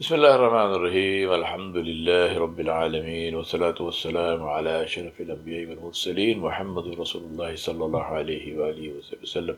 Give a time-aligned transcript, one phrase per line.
[0.00, 1.28] بسم الله الرحمن الرحيم.
[1.40, 8.04] الحمد لله رب العالمين والصلاة والسلام على أشرف الأنبياء والمرسلين محمد رسول الله صلى الله
[8.04, 9.56] عليه وآله وسلم.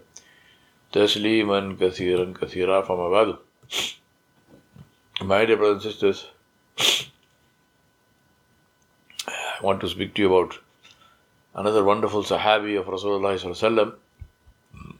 [0.92, 3.36] تسليما كثيرا كثيرا فما بعد.
[5.20, 6.26] My dear brothers and sisters,
[9.28, 10.58] I want to speak to you about
[11.54, 13.94] another wonderful Sahabi of Rasulullah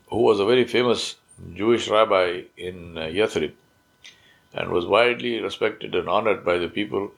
[0.07, 1.17] who was a very famous
[1.53, 3.55] Jewish rabbi in Yathrib.
[4.55, 7.13] And was widely respected and honored by the people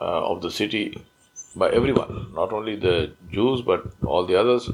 [0.00, 1.02] uh, of the city,
[1.54, 4.70] by everyone, not only the Jews but all the others,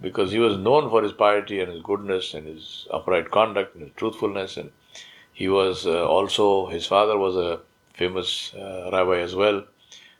[0.00, 3.84] because he was known for his piety and his goodness and his upright conduct and
[3.84, 4.56] his truthfulness.
[4.56, 4.70] And
[5.32, 7.60] he was uh, also, his father was a
[7.94, 9.64] famous uh, rabbi as well.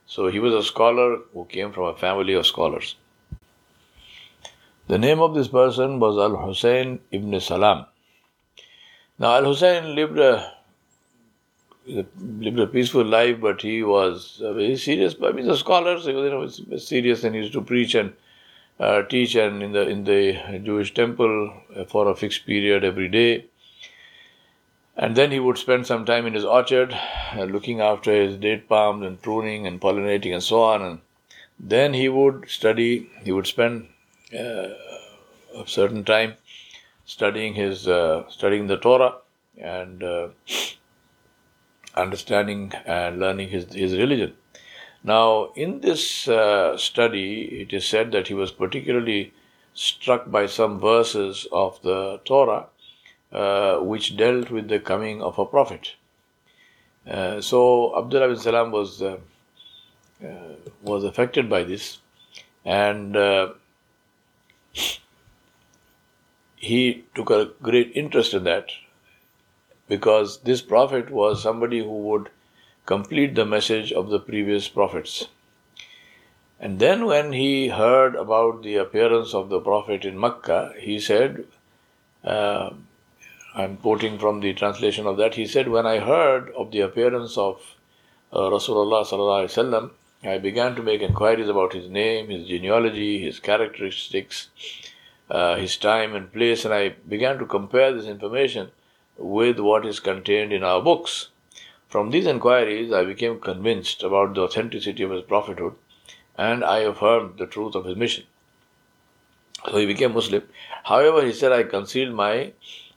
[0.06, 2.96] So he was a scholar who came from a family of scholars.
[4.86, 7.86] The name of this person was Al Hussein ibn Salam.
[9.18, 10.52] Now, Al Hussein lived a
[11.86, 15.14] lived a peaceful life, but he was very serious.
[15.14, 18.12] But he's a scholar, so you know, was serious, and he used to preach and
[18.80, 21.52] uh, teach, and in the in the Jewish temple
[21.88, 23.46] for a fixed period every day.
[24.96, 26.96] And then he would spend some time in his orchard,
[27.36, 30.82] uh, looking after his date palms and pruning and pollinating and so on.
[30.82, 31.00] And
[31.58, 33.10] then he would study.
[33.24, 33.88] He would spend
[34.32, 34.68] uh,
[35.56, 36.34] a certain time
[37.06, 39.16] studying his uh, studying the Torah
[39.58, 40.28] and uh,
[41.94, 44.34] understanding and learning his, his religion.
[45.02, 49.32] Now, in this uh, study, it is said that he was particularly
[49.74, 52.66] struck by some verses of the Torah
[53.32, 55.94] uh, which dealt with the coming of a prophet.
[57.06, 59.18] Uh, so, Abdullah bin Salam was, uh,
[60.24, 61.98] uh, was affected by this
[62.64, 63.52] and uh,
[66.56, 68.70] he took a great interest in that
[69.88, 72.30] because this prophet was somebody who would
[72.86, 75.28] complete the message of the previous prophets.
[76.60, 81.46] And then, when he heard about the appearance of the prophet in Mecca, he said,
[82.22, 82.70] uh,
[83.54, 87.36] I'm quoting from the translation of that, he said, When I heard of the appearance
[87.36, 87.60] of
[88.32, 89.90] uh, Rasulullah,
[90.22, 94.48] I began to make inquiries about his name, his genealogy, his characteristics,
[95.30, 98.70] uh, his time and place, and I began to compare this information
[99.16, 101.28] with what is contained in our books.
[101.88, 105.74] From these inquiries, I became convinced about the authenticity of his prophethood
[106.36, 108.24] and I affirmed the truth of his mission.
[109.70, 110.42] So he became Muslim.
[110.84, 112.52] However, he said, I concealed my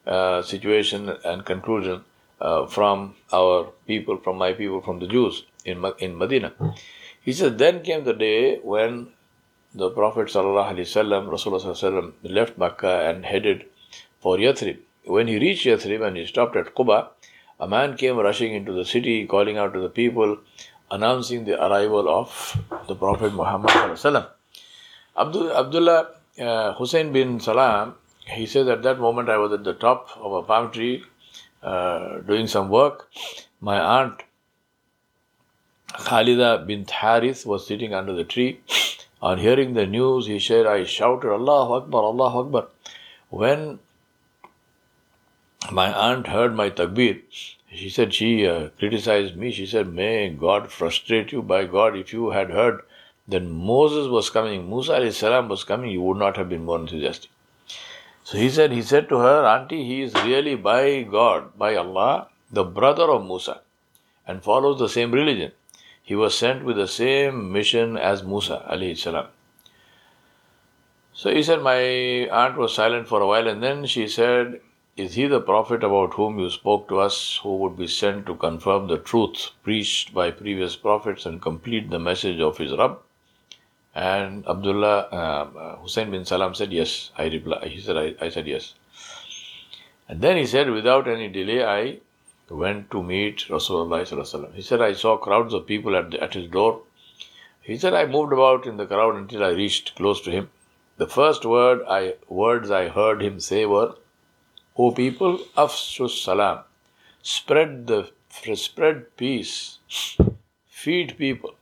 [0.06, 2.04] uh, situation and conclusion
[2.42, 6.54] uh, from our people, from my people, from the Jews in, in Medina.
[7.22, 9.10] He said, Then came the day when
[9.74, 13.66] the Prophet Rasulullah left Makkah and headed
[14.20, 14.80] for Yathrib.
[15.08, 17.08] When he reached Yathrib and he stopped at Quba,
[17.60, 20.38] a man came rushing into the city, calling out to the people,
[20.92, 22.58] announcing the arrival of
[22.88, 23.72] the Prophet Muhammad.
[25.18, 26.10] Abdul, Abdullah
[26.40, 27.96] uh, Hussein bin Salam,
[28.26, 31.04] he says, At that moment I was at the top of a palm tree
[31.64, 33.10] uh, doing some work.
[33.62, 34.22] My aunt
[35.94, 38.60] Khalida bin Harith was sitting under the tree.
[39.22, 42.68] On hearing the news, he said, I shouted, Allahu Akbar, Allahu Akbar.
[43.30, 43.80] When
[45.72, 47.22] my aunt heard my takbir.
[47.74, 49.52] She said she uh, criticized me.
[49.52, 51.42] She said, May God frustrate you.
[51.42, 52.82] By God, if you had heard
[53.28, 56.80] that Moses was coming, Musa alayhi salam was coming, you would not have been more
[56.80, 57.30] enthusiastic.
[58.24, 62.28] So he said, he said to her, Auntie, he is really by God, by Allah,
[62.52, 63.62] the brother of Musa,
[64.26, 65.52] and follows the same religion.
[66.02, 69.28] He was sent with the same mission as Musa alayhi salam.
[71.14, 71.80] So he said, My
[72.30, 74.62] aunt was silent for a while, and then she said,
[74.98, 78.36] is he the prophet about whom you spoke to us, who would be sent to
[78.36, 82.98] confirm the truth preached by previous prophets and complete the message of his Rabb?
[83.94, 87.12] And Abdullah uh, Hussein bin Salam said, Yes.
[87.18, 88.74] I replied, he said, I, I said, Yes.
[90.10, 92.00] And then he said, Without any delay, I
[92.50, 94.54] went to meet Rasulullah.
[94.54, 96.82] He said, I saw crowds of people at, the, at his door.
[97.62, 100.50] He said, I moved about in the crowd until I reached close to him.
[100.98, 103.96] The first word I, words I heard him say were,
[104.80, 106.60] O people, afshus salam,
[107.24, 108.12] spread the
[108.56, 109.80] spread peace,
[110.68, 111.56] feed people,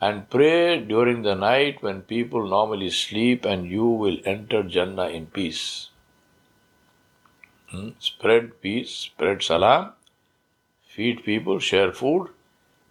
[0.00, 5.26] and pray during the night when people normally sleep, and you will enter Jannah in
[5.26, 5.90] peace.
[7.70, 7.90] Hmm?
[8.00, 9.92] Spread peace, spread salam,
[10.88, 12.30] feed people, share food,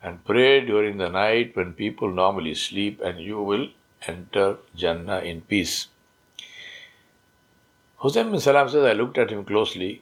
[0.01, 3.67] and pray during the night when people normally sleep, and you will
[4.07, 5.87] enter Jannah in peace.
[7.99, 10.01] Hussein bin Salam says, I looked at him closely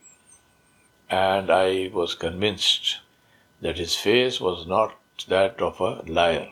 [1.09, 2.99] and I was convinced
[3.61, 4.93] that his face was not
[5.27, 6.49] that of a liar.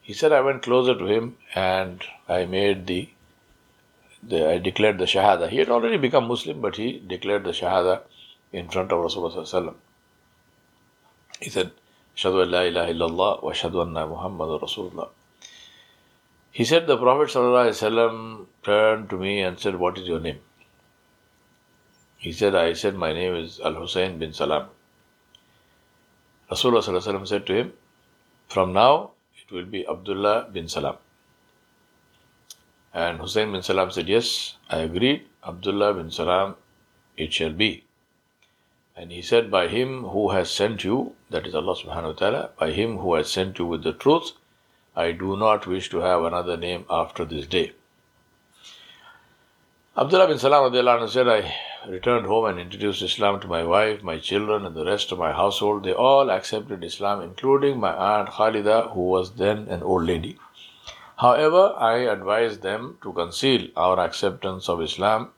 [0.00, 3.10] He said, I went closer to him and I made the,
[4.22, 5.50] the I declared the Shahada.
[5.50, 8.00] He had already become Muslim, but he declared the Shahada
[8.52, 9.74] in front of Rasulullah.
[11.40, 11.72] He said,
[12.16, 15.08] Shadu la ilaha illallah wa shadu anna Muhammad Rasulullah.
[16.52, 20.40] He said, The Prophet ﷺ turned to me and said, What is your name?
[22.16, 24.68] He said, I said, My name is Al Hussein bin Salam.
[26.50, 27.72] Rasulullah said to him,
[28.46, 30.96] From now it will be Abdullah bin Salam.
[32.94, 35.26] And Hussein bin Salam said, Yes, I agreed.
[35.44, 36.54] Abdullah bin Salam
[37.16, 37.84] it shall be.
[38.96, 42.50] And he said, By him who has sent you, that is Allah subhanahu wa ta'ala,
[42.58, 44.32] by him who has sent you with the truth,
[44.94, 47.72] I do not wish to have another name after this day.
[49.94, 51.54] Abdullah bin Salam said, I
[51.86, 55.32] returned home and introduced Islam to my wife, my children, and the rest of my
[55.32, 55.84] household.
[55.84, 60.38] They all accepted Islam, including my aunt Khalida, who was then an old lady.
[61.18, 65.28] However, I advised them to conceal our acceptance of Islam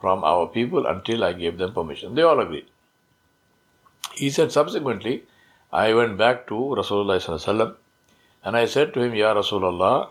[0.00, 2.14] from our people until I gave them permission.
[2.14, 2.66] They all agreed.
[4.14, 5.24] He said, subsequently,
[5.72, 7.74] I went back to Rasulullah
[8.44, 10.10] and I said to him, Ya Rasulullah,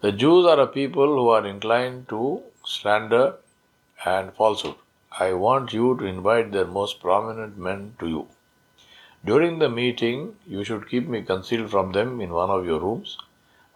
[0.00, 3.34] the Jews are a people who are inclined to slander
[4.04, 4.76] and falsehood.
[5.18, 8.28] I want you to invite their most prominent men to you.
[9.24, 13.18] During the meeting, you should keep me concealed from them in one of your rooms.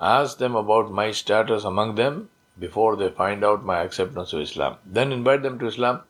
[0.01, 4.77] Ask them about my status among them before they find out my acceptance of Islam.
[4.87, 6.03] Then invite them to Islam.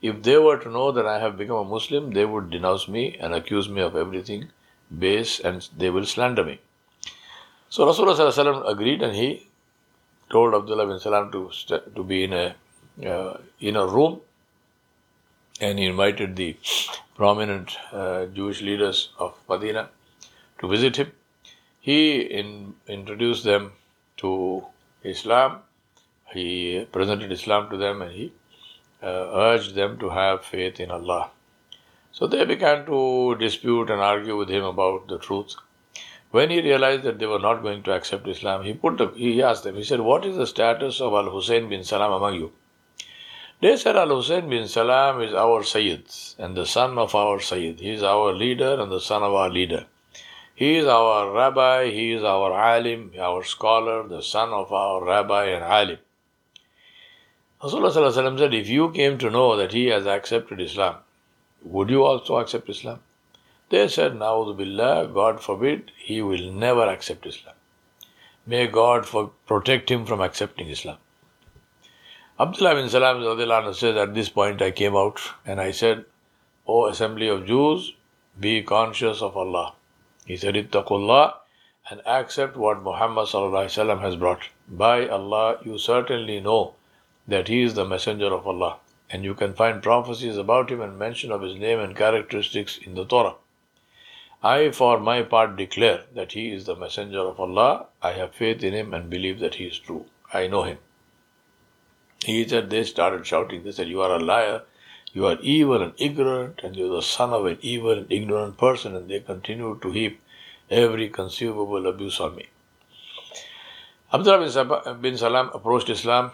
[0.00, 3.16] If they were to know that I have become a Muslim, they would denounce me
[3.20, 4.50] and accuse me of everything
[4.98, 6.60] base and they will slander me.
[7.68, 9.46] So Rasulullah agreed and he
[10.32, 11.50] told Abdullah bin Salam to,
[11.94, 12.54] to be in a,
[13.06, 14.20] uh, in a room
[15.60, 16.56] and he invited the
[17.14, 19.88] prominent uh, Jewish leaders of Medina
[20.58, 21.12] to visit him.
[21.80, 23.72] He in, introduced them
[24.18, 24.64] to
[25.04, 25.58] Islam.
[26.32, 28.32] He presented Islam to them and he
[29.02, 31.30] uh, urged them to have faith in Allah.
[32.12, 35.54] So they began to dispute and argue with him about the truth.
[36.32, 39.42] When he realized that they were not going to accept Islam, he put the, he
[39.42, 42.52] asked them, he said, What is the status of Al Hussein bin Salam among you?
[43.60, 46.06] They said Al Hussein bin Salam is our Sayyid
[46.38, 47.80] and the son of our Sayyid.
[47.80, 49.84] He is our leader and the son of our leader.
[50.54, 55.44] He is our rabbi, he is our alim, our scholar, the son of our rabbi
[55.46, 55.98] and alim.
[57.62, 60.96] Rasulullah said, If you came to know that he has accepted Islam,
[61.62, 63.00] would you also accept Islam?
[63.72, 67.54] They said, Billah, God forbid, he will never accept Islam.
[68.46, 70.98] May God for, protect him from accepting Islam.
[72.38, 76.04] Abdullah bin Salam says, At this point I came out and I said,
[76.66, 77.94] O assembly of Jews,
[78.38, 79.72] be conscious of Allah.
[80.26, 81.36] He said, Ittaqullah
[81.88, 84.50] and accept what Muhammad has brought.
[84.68, 86.74] By Allah, you certainly know
[87.26, 88.76] that he is the messenger of Allah
[89.08, 92.94] and you can find prophecies about him and mention of his name and characteristics in
[92.94, 93.36] the Torah.
[94.42, 97.86] I, for my part, declare that he is the messenger of Allah.
[98.02, 100.06] I have faith in him and believe that he is true.
[100.32, 100.78] I know him.
[102.24, 103.62] He said, they started shouting.
[103.62, 104.62] They said, You are a liar.
[105.12, 108.56] You are evil and ignorant, and you are the son of an evil and ignorant
[108.58, 108.96] person.
[108.96, 110.20] And they continued to heap
[110.70, 112.46] every conceivable abuse on me.
[114.12, 116.32] Abdullah bin Salam approached Islam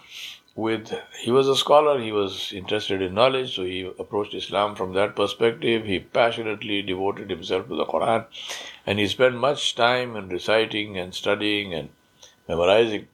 [0.59, 4.93] with he was a scholar he was interested in knowledge so he approached islam from
[4.93, 5.85] that perspective.
[5.85, 8.25] He passionately devoted himself to the quran
[8.85, 11.91] and he spent much time in reciting and studying and
[12.49, 13.07] memorizing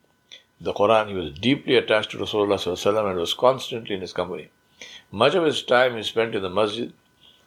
[0.59, 1.09] the quran.
[1.09, 4.49] He was deeply attached to rasulullah and was constantly in his company.
[5.13, 6.95] Much of his time he spent in the masjid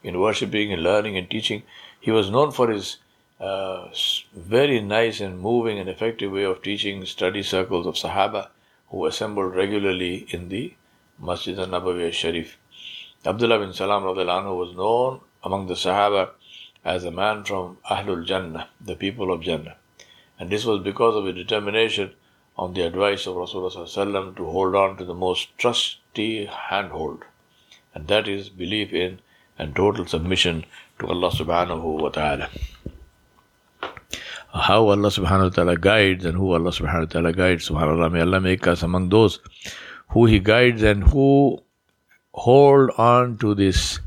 [0.04, 1.63] in worshipping and learning and teaching.
[2.00, 2.98] He was known for his
[3.39, 3.88] uh,
[4.36, 8.48] very nice and moving and effective way of teaching study circles of sahaba
[8.89, 10.74] who assembled regularly in the
[11.20, 12.58] Masjid al-Nabawi al-Sharif.
[13.25, 16.29] Abdullah bin Salam anhu was known among the Sahaba
[16.86, 19.75] as a man from Ahlul Jannah, the people of Jannah.
[20.39, 22.13] And this was because of his determination
[22.58, 27.24] on the advice of Rasulullah to hold on to the most trusty handhold.
[27.94, 29.20] And that is belief in
[29.60, 30.65] and total submission
[31.00, 32.50] to Allah subhanahu wa ta'ala
[34.54, 37.70] how Allah subhanahu wa ta'ala guides and who Allah subhanahu wa ta'ala guides.
[37.70, 39.39] SubhanAllah, may Allah make us among those
[40.10, 41.62] who He guides and who
[42.34, 44.00] hold on to this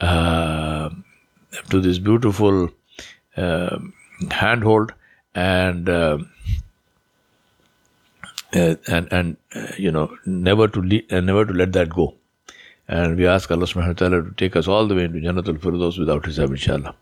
[0.00, 0.90] uh,
[1.70, 2.70] to this beautiful
[3.36, 3.78] uh,
[4.30, 4.92] handhold
[5.34, 6.18] and uh,
[8.54, 12.14] uh and and uh, you know never to le- uh, never to let that go
[12.88, 15.58] And we ask Allah subhanahu wa ta'ala to take us all the way into Jannatul
[15.58, 16.94] Firdaus without hisab inshallah.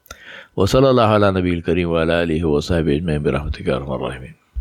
[0.56, 4.44] وصلى الله على نبي الكريم وعلى آله وصحبه أجمعين برحمتك يا أرحم الراحمين.